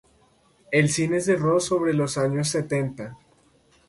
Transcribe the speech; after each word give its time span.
El 0.71 0.89
cine 0.89 1.21
cerró 1.21 1.59
sobre 1.59 1.93
los 1.93 2.17
años 2.17 2.49
setenta. 2.49 3.15